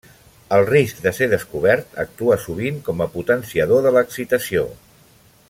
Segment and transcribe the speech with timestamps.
[0.55, 4.67] El risc de ser descobert actua, sovint, com a potenciador de l'excitació.